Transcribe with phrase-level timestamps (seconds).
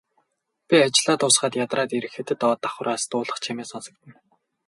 [0.67, 4.17] Би ажлаа дуусгаад ядраад ирэхэд доод давхраас дуулах чимээ сонсогдоно.